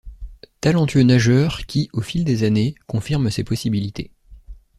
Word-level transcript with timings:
Talentueux 0.61 1.03
nageur 1.03 1.67
qui, 1.67 1.91
au 1.93 2.01
fil 2.01 2.23
des 2.25 2.43
années, 2.43 2.73
confirme 2.87 3.29
ses 3.29 3.43
possibilités. 3.43 4.09